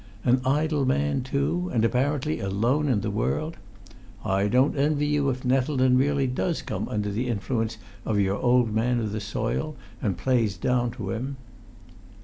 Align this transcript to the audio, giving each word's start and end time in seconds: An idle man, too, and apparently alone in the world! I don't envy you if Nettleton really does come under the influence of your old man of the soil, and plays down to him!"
An 0.23 0.41
idle 0.43 0.83
man, 0.83 1.21
too, 1.21 1.69
and 1.71 1.85
apparently 1.85 2.39
alone 2.39 2.87
in 2.87 3.01
the 3.01 3.11
world! 3.11 3.57
I 4.25 4.47
don't 4.47 4.75
envy 4.75 5.05
you 5.05 5.29
if 5.29 5.45
Nettleton 5.45 5.95
really 5.95 6.25
does 6.25 6.63
come 6.63 6.89
under 6.89 7.11
the 7.11 7.27
influence 7.27 7.77
of 8.03 8.19
your 8.19 8.37
old 8.37 8.73
man 8.73 8.99
of 8.99 9.11
the 9.11 9.21
soil, 9.21 9.75
and 10.01 10.17
plays 10.17 10.57
down 10.57 10.89
to 10.93 11.11
him!" 11.11 11.37